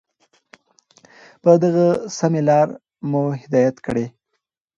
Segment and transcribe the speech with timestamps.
[1.41, 2.67] په دغي سمي لار
[3.09, 4.05] مو هدايت كړې